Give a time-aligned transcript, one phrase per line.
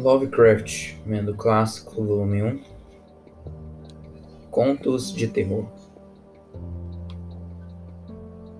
[0.00, 2.58] Lovecraft, Mendo Clássico, volume 1
[4.50, 5.66] Contos de Terror.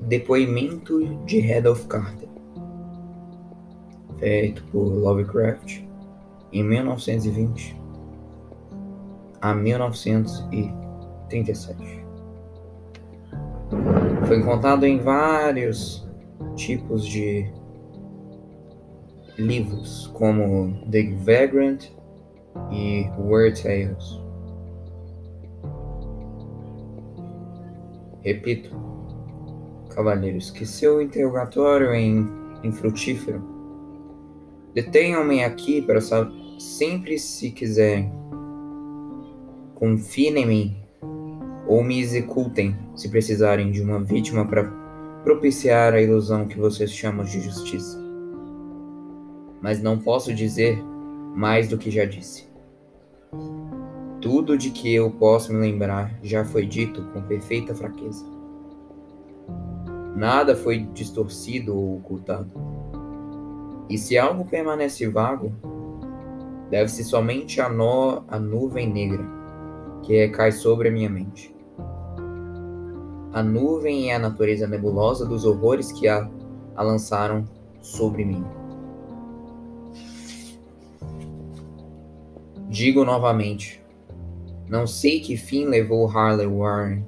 [0.03, 2.29] Depoimento de Randolph Carter.
[4.19, 5.81] Feito por Lovecraft
[6.53, 7.75] em 1920
[9.41, 12.05] a 1937
[14.27, 16.07] Foi encontrado em vários
[16.55, 17.51] tipos de
[19.41, 21.87] livros como The Vagrant
[22.71, 24.21] e Weird Tales.
[28.23, 28.71] Repito,
[29.95, 32.03] cavalheiros, que seu interrogatório é
[32.63, 33.43] infrutífero.
[34.75, 36.01] Detenham-me aqui para
[36.59, 38.13] sempre se quiserem.
[39.75, 40.77] Confiem em mim
[41.67, 44.65] ou me executem se precisarem de uma vítima para
[45.25, 48.10] propiciar a ilusão que vocês chamam de justiça
[49.61, 50.83] mas não posso dizer
[51.35, 52.49] mais do que já disse.
[54.21, 58.25] Tudo de que eu posso me lembrar já foi dito com perfeita fraqueza.
[60.17, 62.51] Nada foi distorcido ou ocultado.
[63.89, 65.53] E se algo permanece vago,
[66.69, 69.25] deve-se somente a, nó, a nuvem negra
[70.03, 71.55] que recai sobre a minha mente.
[73.33, 76.29] A nuvem é a natureza nebulosa dos horrores que a,
[76.77, 77.45] a lançaram
[77.81, 78.45] sobre mim.
[82.71, 83.83] Digo novamente,
[84.69, 87.05] não sei que fim levou Harley Warren.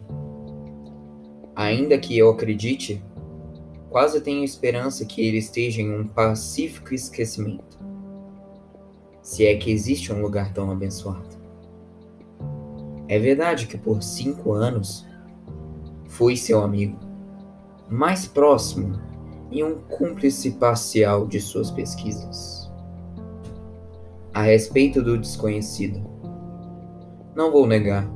[1.55, 3.01] Ainda que eu acredite,
[3.89, 7.79] quase tenho esperança que ele esteja em um pacífico esquecimento.
[9.23, 11.39] Se é que existe um lugar tão abençoado.
[13.07, 15.07] É verdade que por cinco anos
[16.09, 16.99] fui seu amigo,
[17.89, 19.01] mais próximo
[19.49, 22.62] e um cúmplice parcial de suas pesquisas
[24.35, 26.01] a respeito do desconhecido.
[27.37, 28.11] Não vou negar,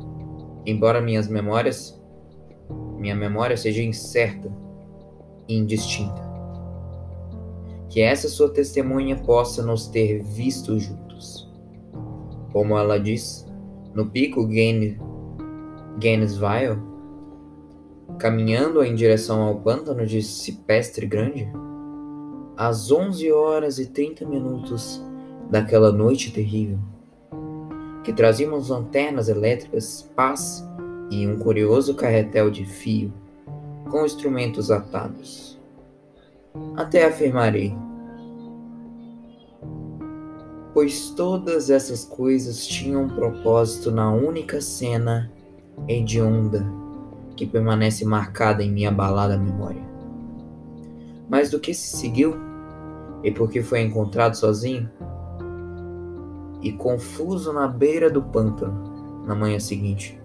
[0.65, 2.01] embora minhas memórias,
[2.99, 4.51] minha memória seja incerta
[5.47, 6.23] e indistinta,
[7.89, 11.51] que essa sua testemunha possa nos ter visto juntos.
[12.53, 13.47] Como ela diz,
[13.95, 14.47] no pico
[15.99, 16.81] Gainesville,
[18.19, 21.47] caminhando em direção ao pântano de Cipestre Grande,
[22.57, 25.03] às 11 horas e 30 minutos
[25.51, 26.79] daquela noite terrível,
[28.03, 30.65] que trazíamos lanternas elétricas, pás
[31.11, 33.13] e um curioso carretel de fio
[33.91, 35.59] com instrumentos atados.
[36.77, 37.75] Até afirmarei,
[40.73, 45.31] pois todas essas coisas tinham um propósito na única cena
[45.89, 46.67] hedionda
[47.37, 49.83] que permanece marcada em minha abalada memória.
[51.29, 52.35] Mas do que se seguiu?
[53.23, 54.89] E por que foi encontrado sozinho?
[56.61, 60.21] E confuso na beira do pântano na manhã seguinte.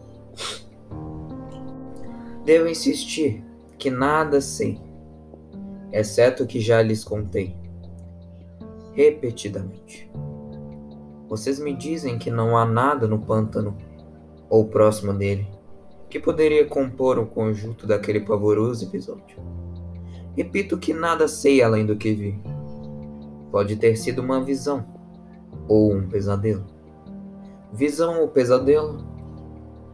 [2.45, 3.43] Devo insistir
[3.77, 4.79] que nada sei,
[5.91, 7.55] exceto o que já lhes contei,
[8.93, 10.11] repetidamente.
[11.27, 13.77] Vocês me dizem que não há nada no pântano
[14.49, 15.47] ou próximo dele
[16.09, 19.37] que poderia compor o conjunto daquele pavoroso episódio.
[20.35, 22.39] Repito que nada sei além do que vi.
[23.49, 24.83] Pode ter sido uma visão
[25.71, 26.65] ou um pesadelo.
[27.71, 29.07] Visão ou pesadelo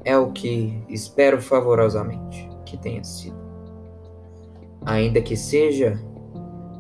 [0.04, 3.38] é o que espero favorosamente que tenha sido.
[4.84, 6.02] Ainda que seja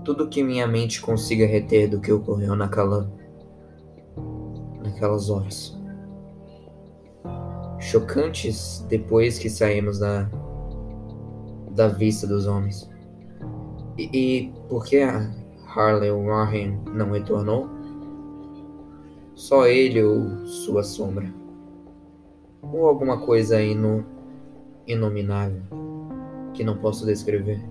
[0.03, 3.07] tudo que minha mente consiga reter do que ocorreu naquela
[4.83, 5.77] naquelas horas.
[7.79, 10.27] Chocantes depois que saímos da
[11.69, 12.89] da vista dos homens.
[13.95, 15.31] E, e por que a
[15.75, 17.76] Harley Warren não retornou?
[19.37, 21.31] Só ele ou sua sombra.
[22.73, 24.03] Ou alguma coisa inu
[24.87, 25.61] inominável
[26.55, 27.63] que não posso descrever.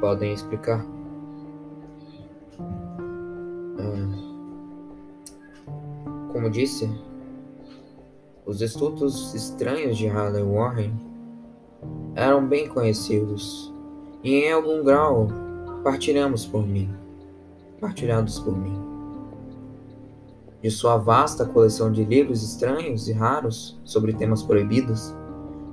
[0.00, 0.84] Podem explicar?
[3.78, 4.08] Ah,
[6.32, 6.90] como disse,
[8.44, 10.92] os estudos estranhos de Harley Warren
[12.16, 13.72] eram bem conhecidos
[14.24, 15.28] e em algum grau
[15.84, 16.90] partilhamos por mim,
[17.80, 18.89] partilhados por mim
[20.62, 25.14] de sua vasta coleção de livros estranhos e raros sobre temas proibidos,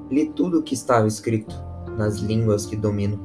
[0.09, 1.55] li tudo o que estava escrito
[1.97, 3.19] nas línguas que domino.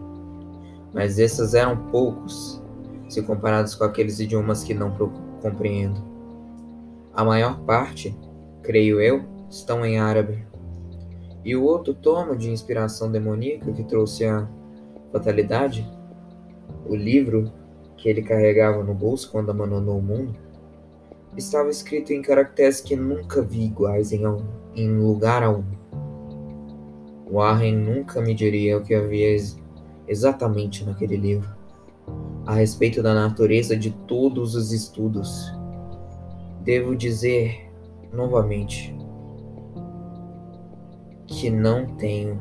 [0.93, 2.63] Mas esses eram poucos,
[3.09, 4.91] se comparados com aqueles idiomas que não
[5.41, 6.03] compreendo.
[7.15, 8.17] A maior parte,
[8.63, 10.45] creio eu, estão em árabe.
[11.45, 14.49] E o outro tomo de inspiração demoníaca que trouxe a
[15.13, 15.89] fatalidade,
[16.87, 17.53] o livro
[17.97, 20.37] que ele carregava no bolso quando abandonou o mundo,
[21.37, 24.23] estava escrito em caracteres que nunca vi iguais em,
[24.75, 25.83] em lugar algum.
[27.31, 29.37] Warren nunca me diria o que havia
[30.07, 31.49] exatamente naquele livro,
[32.47, 35.51] a respeito da natureza de todos os estudos.
[36.63, 37.71] Devo dizer
[38.13, 38.95] novamente
[41.27, 42.39] que não tenho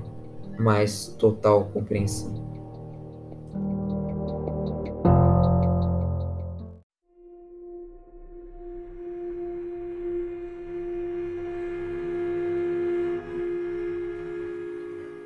[0.60, 2.51] mais total compreensão.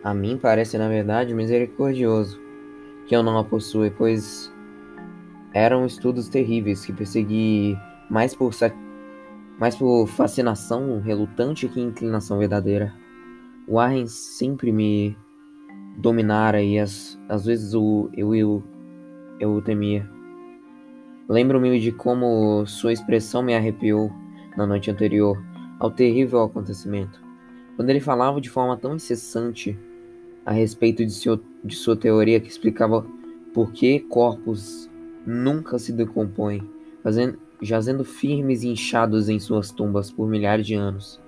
[0.06, 2.40] A mim parece, na verdade, misericordioso
[3.07, 4.54] que eu não a possua, pois
[5.52, 7.75] eram estudos terríveis que persegui
[8.07, 8.52] mais por,
[9.57, 12.94] mais por fascinação relutante que inclinação verdadeira.
[13.68, 15.18] O Arren sempre me
[15.98, 18.63] dominara e às, às vezes o, eu, eu,
[19.40, 20.08] eu o temia.
[21.28, 24.12] Lembro-me de como sua expressão me arrepiou
[24.56, 25.44] na noite anterior
[25.80, 27.19] ao terrível acontecimento.
[27.75, 29.75] Quando ele falava de forma tão incessante
[30.46, 33.06] a respeito de, seu, de sua teoria que explicava
[33.54, 34.90] por que corpos
[35.26, 36.62] nunca se decompõem,
[37.02, 41.20] fazendo, jazendo firmes e inchados em suas tumbas por milhares de anos.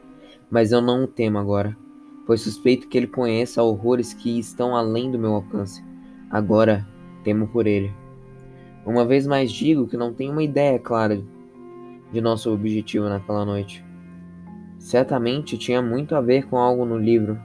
[0.49, 1.75] Mas eu não o temo agora,
[2.25, 5.83] pois suspeito que ele conheça horrores que estão além do meu alcance.
[6.29, 6.87] Agora
[7.23, 7.91] temo por ele.
[8.85, 11.21] Uma vez mais digo que não tenho uma ideia clara
[12.11, 13.83] de nosso objetivo naquela noite.
[14.79, 17.37] Certamente tinha muito a ver com algo no livro,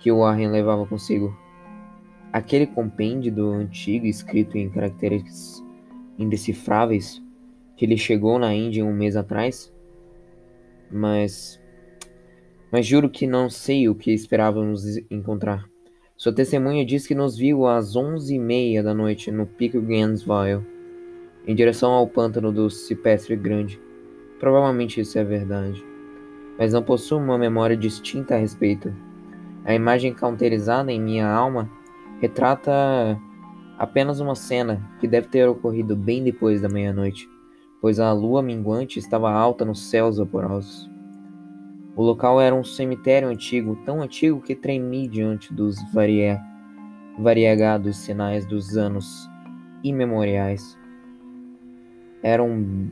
[0.00, 1.36] que Warren levava consigo.
[2.32, 5.62] Aquele compêndio do antigo escrito em caracteres
[6.18, 7.22] indecifráveis
[7.76, 9.72] que ele chegou na Índia um mês atrás?
[10.90, 11.60] Mas.
[12.72, 15.64] Mas juro que não sei o que esperávamos encontrar.
[16.16, 20.64] Sua testemunha diz que nos viu às onze e meia da noite no Pico Gainesville,
[21.46, 23.80] em direção ao pântano do Cipestre Grande.
[24.38, 25.82] Provavelmente isso é verdade,
[26.58, 28.94] mas não possuo uma memória distinta a respeito.
[29.70, 31.70] A imagem counterizada em minha alma
[32.20, 32.72] retrata
[33.78, 37.30] apenas uma cena que deve ter ocorrido bem depois da meia-noite,
[37.80, 40.90] pois a lua minguante estava alta nos céus vaporosos.
[41.94, 46.40] O local era um cemitério antigo, tão antigo que tremi diante dos varia...
[47.16, 49.30] variegados sinais dos anos
[49.84, 50.76] imemoriais.
[52.24, 52.90] Era um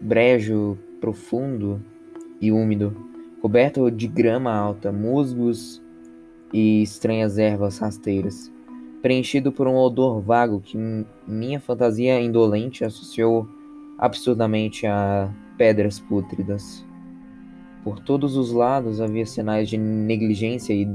[0.00, 1.80] brejo profundo
[2.40, 2.96] e úmido,
[3.40, 5.85] coberto de grama alta, musgos
[6.56, 8.50] e estranhas ervas rasteiras,
[9.02, 10.78] preenchido por um odor vago que
[11.28, 13.46] minha fantasia indolente associou
[13.98, 16.82] absurdamente a pedras pútridas.
[17.84, 20.88] Por todos os lados havia sinais de negligência e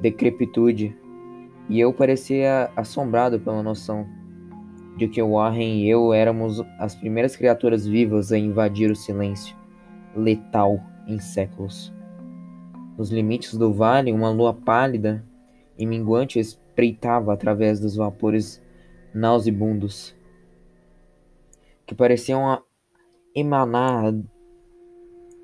[0.00, 0.96] decrepitude,
[1.68, 4.06] e eu parecia assombrado pela noção
[4.96, 9.56] de que Warren e eu éramos as primeiras criaturas vivas a invadir o silêncio,
[10.14, 11.95] letal em séculos.
[12.96, 15.24] Nos limites do vale, uma lua pálida
[15.76, 18.62] e minguante espreitava através dos vapores
[19.12, 20.16] nauseabundos,
[21.86, 22.62] que pareciam
[23.34, 24.14] emanar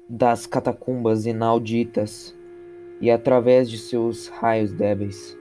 [0.09, 2.37] das catacumbas inauditas,
[3.01, 5.37] e através de seus raios débeis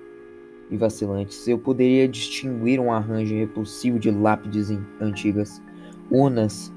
[0.69, 4.69] e vacilantes, eu poderia distinguir um arranjo repulsivo de lápides
[4.99, 5.61] antigas,
[6.09, 6.73] urnas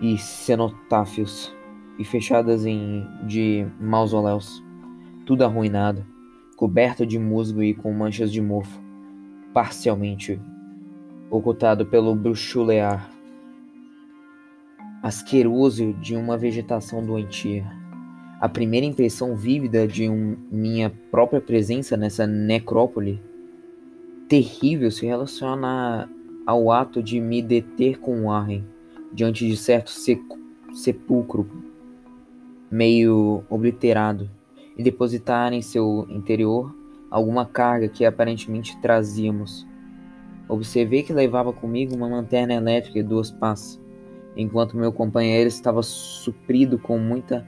[0.00, 1.52] e cenotáfios
[1.98, 4.62] e fechadas em de mausoléus,
[5.26, 6.04] tudo arruinado,
[6.56, 8.80] coberto de musgo e com manchas de mofo,
[9.52, 10.40] parcialmente
[11.30, 13.10] ocultado pelo bruxulear
[15.02, 17.66] asqueroso de uma vegetação doentia.
[18.40, 23.20] A primeira impressão vívida de um, minha própria presença nessa necrópole
[24.28, 26.08] terrível se relaciona
[26.46, 28.64] ao ato de me deter com Warren
[29.12, 29.90] diante de certo
[30.72, 31.71] sepulcro
[32.72, 34.30] meio obliterado
[34.78, 36.74] e depositar em seu interior
[37.10, 39.66] alguma carga que aparentemente trazíamos.
[40.48, 43.78] Observei que levava comigo uma lanterna elétrica e duas pás,
[44.34, 47.46] enquanto meu companheiro estava suprido com muita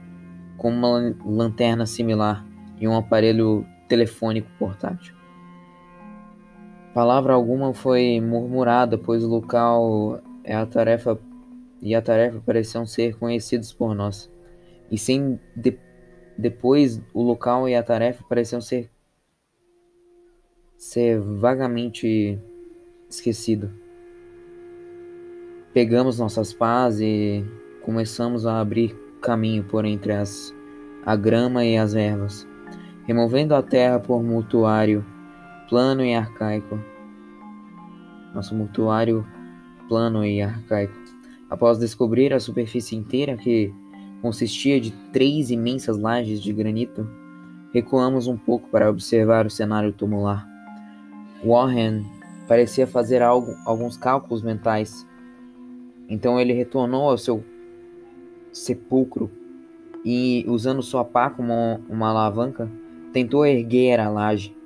[0.57, 2.45] com uma lanterna similar
[2.79, 5.15] e um aparelho telefônico portátil.
[6.93, 11.19] Palavra alguma foi murmurada, pois o local é a tarefa
[11.81, 14.33] e a tarefa pareciam ser conhecidos por nós
[14.91, 15.77] e sem de,
[16.37, 18.89] depois o local e a tarefa pareciam ser
[20.77, 22.39] ser vagamente
[23.09, 23.71] esquecido.
[25.73, 27.43] Pegamos nossas pás e
[27.81, 30.53] começamos a abrir caminho por entre as
[31.05, 32.47] a grama e as ervas,
[33.05, 35.05] removendo a terra por mortuário
[35.69, 36.79] plano e arcaico.
[38.33, 39.25] Nosso mortuário
[39.87, 41.05] plano e arcaico
[41.49, 43.73] Após descobrir a superfície inteira, que
[44.25, 47.07] consistia de três imensas lajes de granito,
[47.71, 50.49] recuamos um pouco para observar o cenário tumular.
[51.45, 52.03] Warren
[52.47, 55.05] parecia fazer algo, alguns cálculos mentais.
[56.09, 57.43] Então ele retornou ao seu
[58.51, 59.29] sepulcro
[60.03, 62.67] e, usando sua pá como uma alavanca,
[63.13, 64.57] tentou erguer a laje,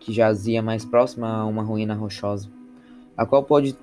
[0.00, 2.50] que jazia mais próxima a uma ruína rochosa,
[3.18, 3.76] a qual pode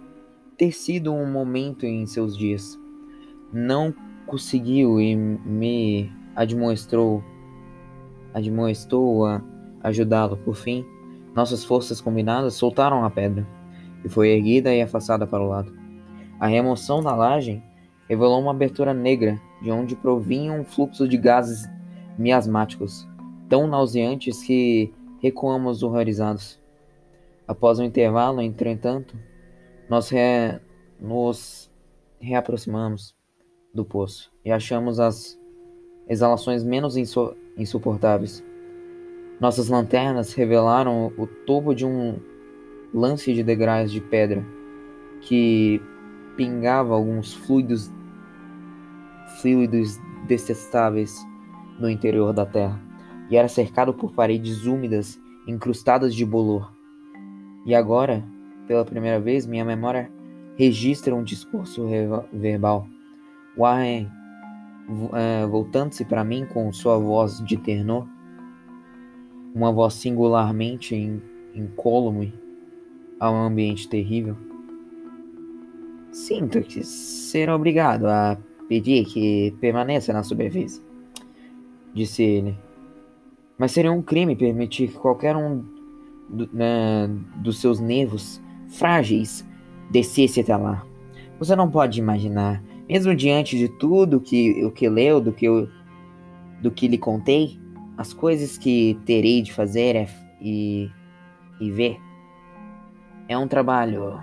[0.58, 2.76] ter sido um momento em seus dias.
[3.54, 3.94] Não
[4.26, 7.24] conseguiu e me admoestou,
[8.34, 9.42] admoestou a
[9.84, 10.38] ajudá-lo.
[10.38, 10.86] Por fim,
[11.36, 13.48] nossas forças combinadas soltaram a pedra,
[14.04, 15.74] e foi erguida e afastada para o lado.
[16.40, 17.62] A remoção da laje
[18.10, 21.70] revelou uma abertura negra, de onde provinha um fluxo de gases
[22.18, 23.08] miasmáticos,
[23.48, 26.60] tão nauseantes que recuamos horrorizados.
[27.48, 29.16] Após um intervalo, entretanto,
[29.90, 30.60] nós re...
[31.00, 31.72] nos
[32.20, 33.16] reaproximamos
[33.74, 35.40] do poço e achamos as
[36.08, 37.36] exalações menos insu...
[37.58, 38.44] insuportáveis.
[39.40, 42.20] Nossas lanternas revelaram o topo de um
[42.94, 44.46] lance de degraus de pedra
[45.22, 45.82] que
[46.36, 47.92] pingava alguns fluidos
[49.42, 49.98] fluidos
[50.28, 51.18] detestáveis
[51.80, 52.80] no interior da terra
[53.30, 56.72] e era cercado por paredes úmidas incrustadas de bolor.
[57.66, 58.24] E agora
[58.72, 60.10] pela primeira vez, minha memória
[60.56, 61.86] registra um discurso
[62.32, 62.88] verbal.
[63.58, 64.10] Warren,
[64.90, 68.08] uh, voltando-se para mim com sua voz de tenor,
[69.54, 70.96] uma voz singularmente
[71.54, 72.34] incólume
[73.20, 74.36] ao ambiente terrível.
[76.12, 80.82] Sinto que ser obrigado a pedir que permaneça na superfície,
[81.94, 82.58] disse ele.
[83.58, 85.64] Mas seria um crime permitir que qualquer um
[86.30, 89.46] do, né, dos seus nervos frágeis
[89.90, 90.86] descesse até lá.
[91.38, 95.70] Você não pode imaginar, mesmo diante de tudo que o que leu, do que eu,
[96.62, 97.58] do que lhe contei,
[97.98, 100.08] as coisas que terei de fazer é,
[100.42, 100.92] e,
[101.62, 101.98] e ver.
[103.30, 104.20] É um trabalho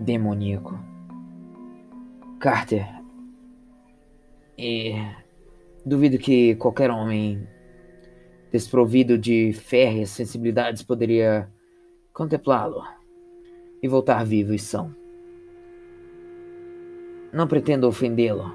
[0.00, 0.76] demoníaco.
[2.40, 2.88] Carter.
[4.58, 4.94] E
[5.86, 7.46] duvido que qualquer homem
[8.50, 11.48] desprovido de férreas sensibilidades poderia
[12.12, 12.82] contemplá-lo
[13.80, 15.01] e voltar vivo e são.
[17.32, 18.54] Não pretendo ofendê-lo.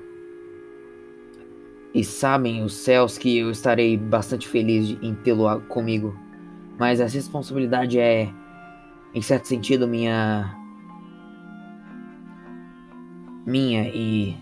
[1.94, 6.16] E sabem os céus que eu estarei bastante feliz em tê-lo comigo.
[6.78, 8.32] Mas a responsabilidade é,
[9.14, 10.56] em certo sentido, minha.
[13.46, 14.38] Minha e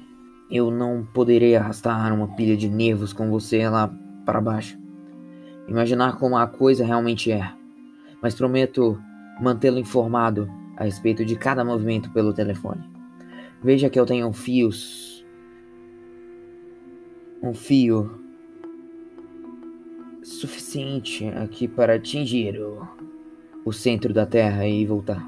[0.50, 3.90] eu não poderei arrastar uma pilha de nervos com você lá
[4.26, 4.78] para baixo.
[5.68, 7.54] Imaginar como a coisa realmente é.
[8.22, 9.00] Mas prometo
[9.40, 12.95] mantê-lo informado a respeito de cada movimento pelo telefone.
[13.66, 15.26] Veja que eu tenho fios.
[17.42, 18.12] Um fio
[20.22, 22.88] suficiente aqui para atingir o,
[23.66, 25.28] o centro da Terra e voltar.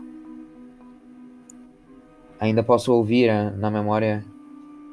[2.40, 4.24] Ainda posso ouvir a, na memória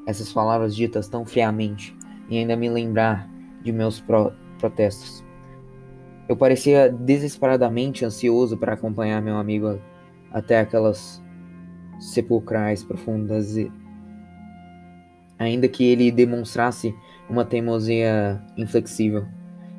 [0.07, 1.95] essas palavras ditas tão friamente
[2.31, 3.29] e ainda me lembrar
[3.63, 5.23] de meus pro, protestos.
[6.27, 9.79] Eu parecia desesperadamente ansioso para acompanhar meu amigo
[10.33, 11.23] até aquelas
[12.05, 13.73] sepulcrais profundas e
[15.39, 16.95] ainda que ele demonstrasse
[17.29, 19.27] uma teimosia inflexível.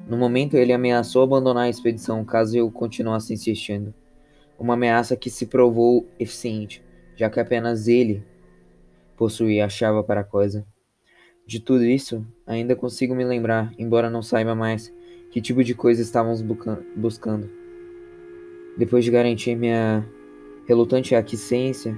[0.08, 3.94] No momento ele ameaçou abandonar a expedição caso eu continuasse insistindo.
[4.58, 6.84] Uma ameaça que se provou eficiente,
[7.15, 8.24] já que apenas ele
[9.15, 10.65] possuía a chave para a coisa.
[11.46, 14.91] De tudo isso, ainda consigo me lembrar, embora não saiba mais
[15.32, 17.50] que tipo de coisa estávamos buscando.
[18.77, 20.05] Depois de garantir minha
[20.67, 21.96] Relutante aquiescência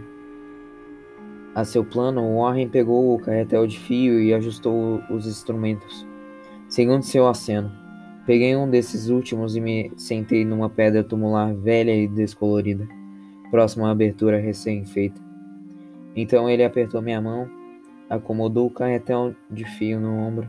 [1.58, 6.06] a seu plano, Warren pegou o carretel de fio e ajustou os instrumentos.
[6.70, 7.72] Segundo seu aceno,
[8.28, 12.88] peguei um desses últimos e me sentei numa pedra tumular velha e descolorida,
[13.50, 15.20] próximo à abertura recém-feita.
[16.16, 17.50] Então ele apertou minha mão,
[18.08, 20.48] acomodou o carretel de fio no ombro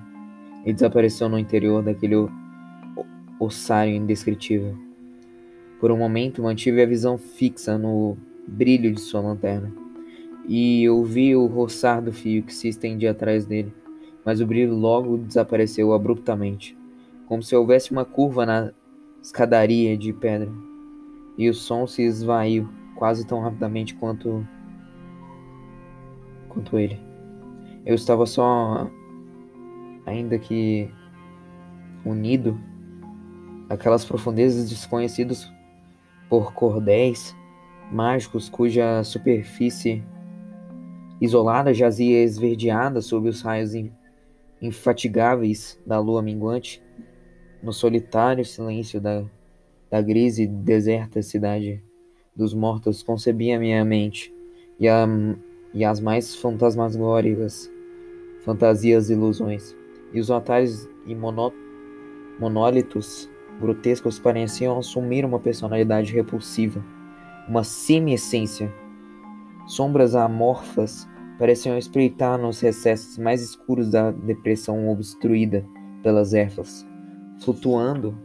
[0.67, 2.17] e desapareceu no interior daquele
[3.41, 4.77] ossário indescritível.
[5.81, 8.15] Por um momento mantive a visão fixa no
[8.47, 9.88] brilho de sua lanterna,
[10.49, 13.73] e ouvi o roçar do fio que se estendia atrás dele,
[14.25, 16.77] mas o brilho logo desapareceu abruptamente,
[17.27, 18.73] como se houvesse uma curva na
[19.23, 20.51] escadaria de pedra,
[21.37, 24.47] e o som se esvaiu quase tão rapidamente quanto
[26.49, 26.99] quanto ele.
[27.85, 28.91] Eu estava só
[30.07, 30.91] ainda que
[32.05, 32.59] unido
[33.69, 35.53] aquelas profundezas desconhecidas
[36.29, 37.37] por cordéis
[37.93, 40.03] mágicos cuja superfície
[41.21, 43.73] isolada jazia esverdeada sob os raios
[44.61, 46.83] infatigáveis da lua minguante,
[47.63, 49.25] no solitário silêncio da,
[49.91, 51.83] da grise e deserta cidade
[52.35, 54.33] dos mortos concebia minha mente
[54.79, 55.07] e, a,
[55.75, 57.69] e as mais fantasmagóricas
[58.45, 59.77] fantasias e ilusões,
[60.13, 61.51] e os altares e monó,
[62.39, 63.29] monólitos
[63.61, 66.83] grotescos pareciam assumir uma personalidade repulsiva,
[67.49, 68.73] uma semi-essência.
[69.69, 71.07] Sombras amorfas
[71.39, 75.63] pareciam espreitar nos recessos mais escuros da depressão obstruída
[76.03, 76.87] pelas ervas,
[77.43, 78.17] flutuando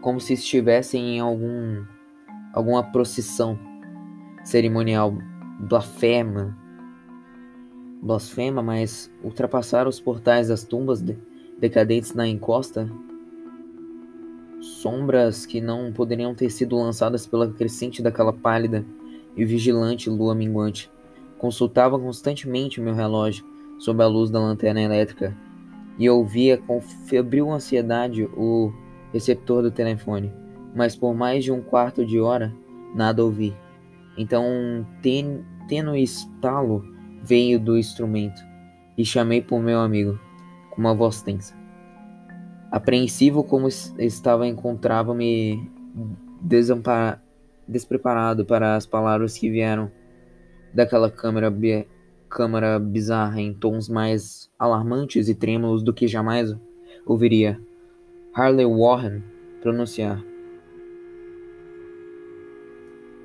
[0.00, 1.84] como se estivessem em algum
[2.52, 3.56] alguma procissão
[4.42, 5.16] cerimonial
[5.60, 6.58] blasfema,
[8.02, 11.16] blasfema, mas ultrapassaram os portais das tumbas de,
[11.60, 12.90] decadentes na encosta,
[14.60, 18.84] sombras que não poderiam ter sido lançadas pela crescente daquela pálida
[19.36, 20.90] e vigilante lua minguante.
[21.38, 23.44] Consultava constantemente meu relógio
[23.78, 25.36] sob a luz da lanterna elétrica
[25.98, 28.72] e ouvia com febril ansiedade o
[29.12, 30.32] receptor do telefone,
[30.74, 32.54] mas por mais de um quarto de hora
[32.94, 33.56] nada ouvi.
[34.16, 36.84] Então um ten, tênue estalo
[37.22, 38.40] veio do instrumento
[38.96, 40.18] e chamei por meu amigo
[40.70, 41.54] com uma voz tensa.
[42.70, 45.70] Apreensivo como estava, encontrava-me
[47.72, 49.90] despreparado para as palavras que vieram
[50.72, 51.86] daquela câmara, bi
[52.80, 56.54] bizarra em tons mais alarmantes e trêmulos do que jamais
[57.04, 57.60] ouviria
[58.34, 59.22] Harley Warren
[59.60, 60.22] pronunciar.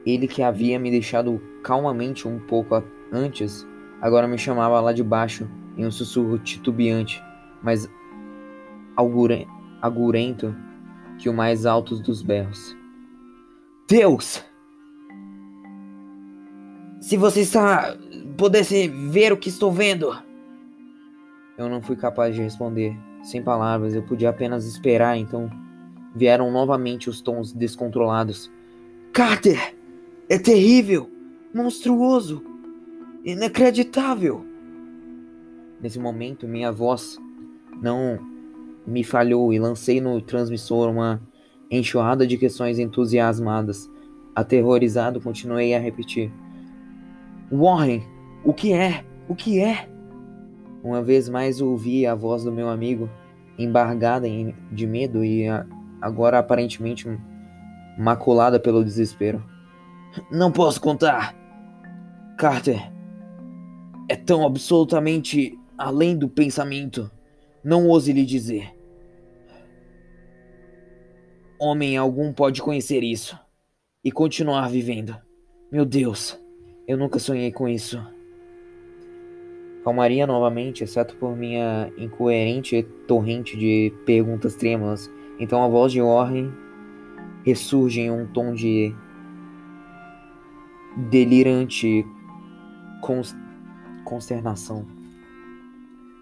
[0.06, 3.66] Ele que havia me deixado calmamente um pouco antes,
[4.02, 7.22] agora me chamava lá de baixo em um sussurro titubeante,
[7.62, 7.90] mas
[9.82, 10.56] agurento
[11.18, 12.77] que o mais alto dos berros.
[13.88, 14.44] Deus!
[17.00, 17.98] Se você está
[18.38, 20.16] pudesse ver o que estou vendo.
[21.58, 22.96] Eu não fui capaz de responder.
[23.24, 25.50] Sem palavras, eu podia apenas esperar, então
[26.16, 28.52] vieram novamente os tons descontrolados.
[29.12, 29.76] Carter!
[30.30, 31.10] É terrível,
[31.54, 32.44] monstruoso,
[33.24, 34.46] inacreditável.
[35.82, 37.18] Nesse momento, minha voz
[37.82, 38.20] não
[38.86, 41.22] me falhou e lancei no transmissor uma
[41.70, 43.90] enxurrada de questões entusiasmadas.
[44.36, 46.32] Aterrorizado, continuei a repetir:
[47.52, 48.04] Warren,
[48.44, 49.04] o que é?
[49.28, 49.90] O que é?
[50.84, 53.10] Uma vez mais ouvi a voz do meu amigo,
[53.58, 54.28] embargada
[54.72, 55.46] de medo e
[56.02, 57.08] agora aparentemente
[57.98, 59.44] maculada pelo desespero.
[60.32, 61.36] Não posso contar.
[62.38, 62.92] Carter
[64.08, 67.10] é tão absolutamente além do pensamento.
[67.64, 68.77] Não ouse lhe dizer.
[71.60, 73.38] Homem algum pode conhecer isso
[74.04, 75.18] e continuar vivendo.
[75.72, 76.40] Meu Deus,
[76.88, 78.00] eu nunca sonhei com isso.
[79.84, 85.12] Calmaria novamente, exceto por minha incoerente torrente de perguntas trêmulas.
[85.40, 86.52] Então a voz de Warren
[87.44, 88.94] ressurge em um tom de
[91.10, 92.06] delirante
[94.04, 94.86] consternação.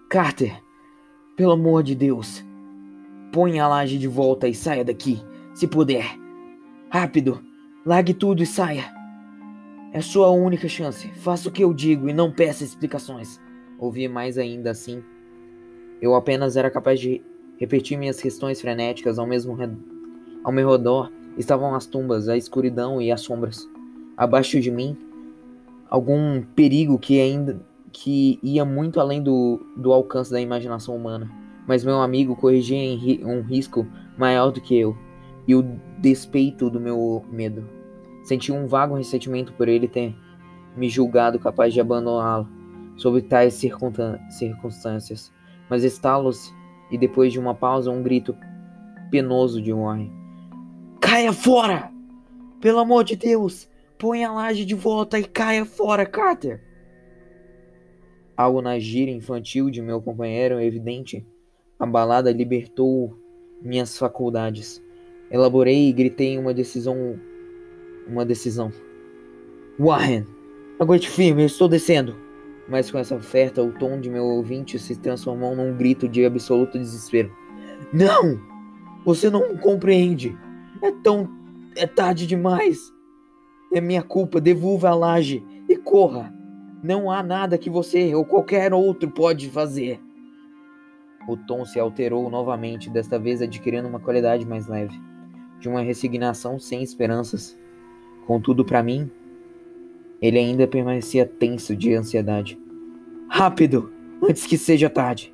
[0.10, 0.64] Carter,
[1.36, 2.42] pelo amor de Deus,
[3.36, 5.22] põe a laje de volta e saia daqui,
[5.54, 6.06] se puder.
[6.90, 7.44] Rápido,
[7.86, 8.86] largue tudo e saia.
[9.92, 11.10] É sua única chance.
[11.16, 13.38] Faça o que eu digo e não peça explicações.
[13.78, 15.04] Ouvi mais ainda assim.
[16.02, 17.22] Eu apenas era capaz de
[17.58, 19.58] repetir minhas questões frenéticas ao mesmo
[20.42, 23.70] ao meu redor estavam as tumbas, a escuridão e as sombras
[24.16, 24.98] abaixo de mim
[25.90, 27.60] algum perigo que ainda
[27.92, 31.45] que ia muito além do, do alcance da imaginação humana.
[31.68, 34.98] Mas meu amigo corrigia um risco maior do que eu,
[35.48, 35.64] e o
[36.00, 37.68] despeito do meu medo.
[38.24, 40.16] Senti um vago ressentimento por ele ter
[40.76, 42.48] me julgado capaz de abandoná-lo
[42.98, 45.32] sob tais circunstâncias.
[45.70, 46.54] Mas estalos
[46.92, 48.36] e depois de uma pausa um grito
[49.10, 50.12] penoso de Warren.
[51.00, 51.92] Caia fora!
[52.60, 53.70] Pelo amor de Deus!
[53.98, 56.62] Põe a laje de volta e caia fora, Carter!
[58.36, 61.26] Algo na gira infantil de meu companheiro evidente.
[61.78, 63.18] A balada libertou
[63.62, 64.82] minhas faculdades.
[65.30, 67.20] Elaborei e gritei uma decisão.
[68.08, 68.72] Uma decisão.
[69.78, 70.26] Warren!
[70.80, 72.16] Aguente firme, eu estou descendo!
[72.68, 76.80] Mas com essa oferta, o tom de meu ouvinte se transformou num grito de absoluto
[76.80, 77.32] desespero.
[77.92, 78.40] Não!
[79.06, 80.38] Você não compreende!
[80.82, 81.30] É tão.
[81.76, 82.94] É tarde demais!
[83.74, 86.34] É minha culpa, devolva a laje e corra.
[86.82, 90.00] Não há nada que você ou qualquer outro pode fazer.
[91.28, 95.00] O tom se alterou novamente, desta vez adquirindo uma qualidade mais leve,
[95.60, 97.58] de uma resignação sem esperanças.
[98.28, 99.10] Contudo, para mim,
[100.22, 102.60] Ele ainda permanecia tenso de ansiedade.
[103.28, 103.92] Rápido!
[104.22, 105.34] Antes que seja tarde!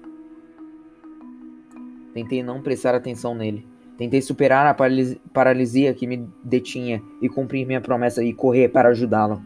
[2.13, 3.67] Tentei não prestar atenção nele.
[3.97, 4.75] Tentei superar a
[5.31, 9.41] paralisia que me detinha e cumprir minha promessa e correr para ajudá-lo.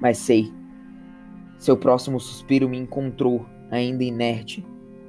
[0.00, 0.52] Mas sei.
[1.58, 4.64] Seu próximo suspiro me encontrou, ainda inerte,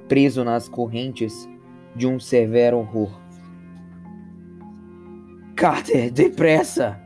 [0.07, 1.47] preso nas correntes
[1.95, 3.19] de um severo horror.
[5.55, 6.99] Carter, depressa!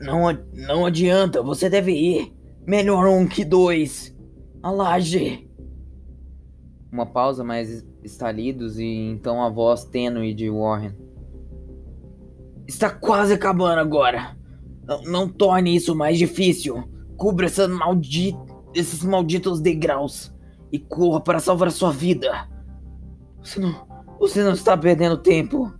[0.00, 0.20] Não,
[0.52, 2.32] não adianta, você deve ir.
[2.66, 4.14] Melhor um que dois.
[4.62, 5.48] A laje.
[6.92, 10.94] Uma pausa mais estalidos e então a voz tênue de Warren.
[12.66, 14.36] Está quase acabando agora.
[14.86, 16.84] Não, não torne isso mais difícil.
[17.16, 17.68] Cubra essa
[18.74, 20.34] esses malditos degraus
[20.70, 22.48] e corra para salvar a sua vida.
[23.42, 23.86] Você não,
[24.18, 25.72] você não está perdendo tempo.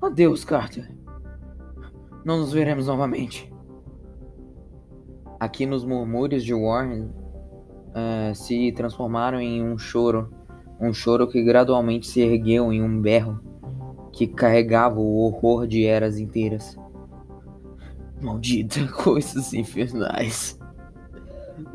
[0.00, 0.90] Adeus, Carter.
[2.24, 3.52] Não nos veremos novamente.
[5.38, 7.04] Aqui nos murmúrios de Warren
[7.90, 10.30] uh, se transformaram em um choro,
[10.80, 13.40] um choro que gradualmente se ergueu em um berro
[14.12, 16.78] que carregava o horror de eras inteiras.
[18.20, 20.58] Maldita coisas infernais.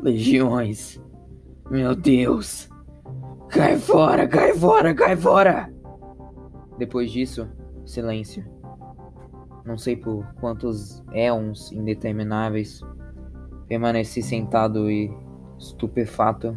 [0.00, 1.00] Legiões.
[1.70, 2.68] Meu Deus.
[3.48, 5.72] Cai fora, cai fora, cai fora.
[6.78, 7.48] Depois disso,
[7.84, 8.56] silêncio
[9.66, 12.80] não sei por quantos éons indetermináveis,
[13.66, 15.12] permaneci sentado e
[15.58, 16.56] estupefato,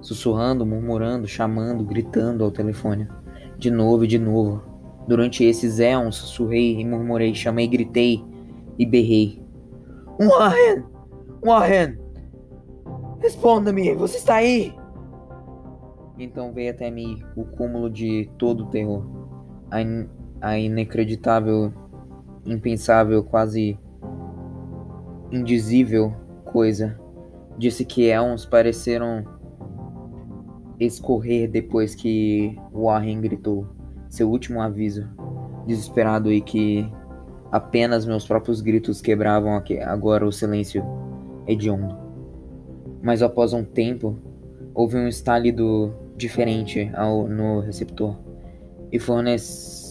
[0.00, 3.08] sussurrando, murmurando, chamando, gritando ao telefone,
[3.58, 4.62] de novo e de novo.
[5.06, 8.24] Durante esses éons, sussurrei e murmurei, chamei, gritei
[8.78, 9.42] e berrei.
[10.18, 10.84] Warren!
[11.44, 11.98] Warren!
[13.20, 14.74] Responda-me, você está aí?
[16.18, 19.04] Então veio até mim o cúmulo de todo o terror.
[19.70, 19.78] A
[20.40, 21.72] a inacreditável,
[22.44, 23.78] impensável, quase
[25.30, 26.98] indizível coisa.
[27.58, 29.24] Disse que elmos pareceram
[30.78, 33.66] escorrer depois que Warren gritou
[34.08, 35.08] seu último aviso,
[35.66, 36.90] desesperado e que
[37.50, 40.84] apenas meus próprios gritos quebravam agora o silêncio
[41.46, 41.96] hediondo.
[43.02, 44.18] Mas após um tempo,
[44.74, 48.16] houve um estalido diferente ao, no receptor
[48.90, 49.86] e forneceu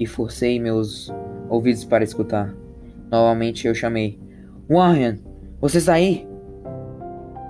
[0.00, 1.12] e forcei meus
[1.50, 2.56] ouvidos para escutar.
[3.10, 4.18] Novamente eu chamei:
[4.68, 5.18] Warren,
[5.60, 6.29] você está aí?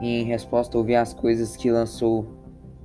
[0.01, 2.27] E em resposta ouvi as coisas que lançou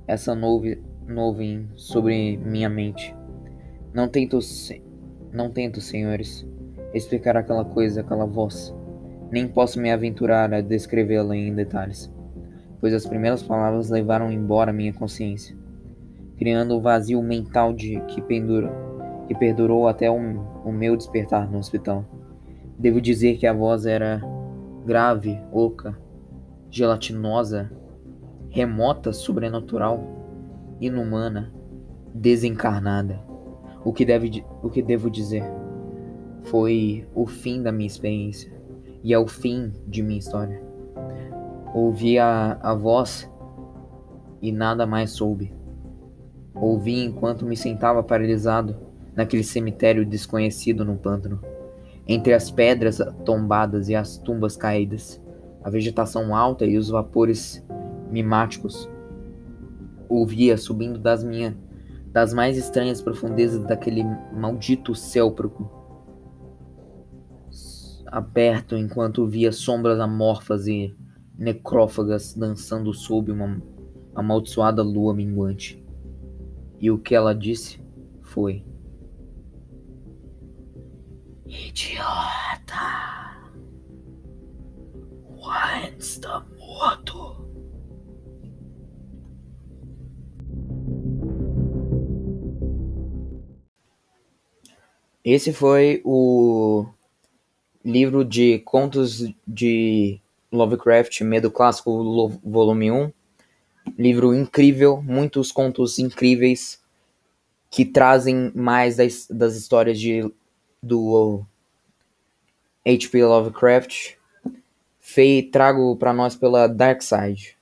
[0.06, 3.14] essa nuvem sobre minha mente.
[3.92, 4.38] Não tento,
[5.32, 6.46] não tento, senhores,
[6.92, 8.74] explicar aquela coisa, aquela voz.
[9.30, 12.12] Nem posso me aventurar a descrevê-la em detalhes,
[12.80, 15.56] pois as primeiras palavras levaram embora minha consciência,
[16.36, 18.70] criando um vazio mental de que pendura
[19.26, 22.04] que perdurou até o meu despertar no hospital.
[22.78, 24.22] Devo dizer que a voz era
[24.84, 25.98] grave, oca,
[26.70, 27.70] gelatinosa,
[28.48, 30.02] remota, sobrenatural,
[30.80, 31.52] inumana,
[32.14, 33.20] desencarnada.
[33.84, 35.44] O que, deve, o que devo dizer?
[36.44, 38.52] Foi o fim da minha experiência
[39.02, 40.60] e é o fim de minha história.
[41.74, 43.30] Ouvi a, a voz
[44.40, 45.52] e nada mais soube.
[46.54, 48.76] Ouvi enquanto me sentava paralisado
[49.14, 51.40] naquele cemitério desconhecido no pântano.
[52.06, 55.20] Entre as pedras tombadas e as tumbas caídas,
[55.66, 57.60] a vegetação alta e os vapores
[58.08, 58.88] mimáticos,
[60.08, 61.56] ouvia subindo das minhas
[62.12, 65.34] das mais estranhas profundezas daquele maldito céu
[68.06, 70.96] aberto enquanto via sombras amorfas e
[71.36, 73.60] necrófagas dançando sob uma
[74.14, 75.84] amaldiçoada lua minguante.
[76.78, 77.80] E o que ela disse
[78.22, 78.64] foi:
[81.44, 82.35] Idiota!
[85.46, 87.46] Juan está morto.
[95.24, 96.86] Esse foi o
[97.84, 103.12] livro de contos de Lovecraft, Medo Clássico, volume 1.
[103.96, 106.82] Livro incrível, muitos contos incríveis
[107.70, 110.28] que trazem mais das, das histórias de
[110.82, 111.46] do
[112.84, 113.24] H.P.
[113.24, 114.15] Lovecraft,
[115.06, 117.55] fei, trago para nós pela Dark Side.